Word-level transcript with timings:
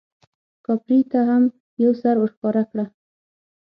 کاپري 0.65 0.99
ته 1.11 1.19
هم 1.29 1.43
یو 1.83 1.91
سر 2.01 2.15
ورښکاره 2.19 2.63
کړه. 2.71 2.85